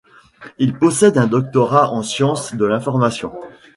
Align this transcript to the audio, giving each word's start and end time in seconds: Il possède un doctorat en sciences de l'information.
Il 0.57 0.73
possède 0.75 1.19
un 1.19 1.27
doctorat 1.27 1.91
en 1.91 2.01
sciences 2.01 2.55
de 2.55 2.65
l'information. 2.65 3.33